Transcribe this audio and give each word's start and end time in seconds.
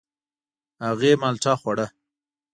هغې 0.87 1.11
مالټه 1.21 1.53
خوړه. 1.61 1.87